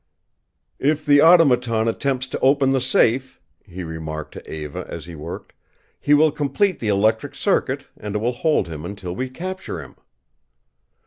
"If 0.79 1.05
the 1.05 1.21
Automaton 1.21 1.87
attempts 1.87 2.25
to 2.29 2.39
open 2.39 2.71
the 2.71 2.81
safe," 2.81 3.39
he 3.63 3.83
remarked 3.83 4.33
to 4.33 4.51
Eva, 4.51 4.83
as 4.89 5.05
he 5.05 5.13
worked, 5.13 5.53
"he 5.99 6.15
will 6.15 6.31
complete 6.31 6.79
the 6.79 6.87
electric 6.87 7.35
circuit 7.35 7.85
and 7.95 8.15
it 8.15 8.19
will 8.19 8.31
hold 8.33 8.67
him 8.67 8.83
until 8.83 9.13
we 9.13 9.29
capture 9.29 9.79
him." 9.79 9.95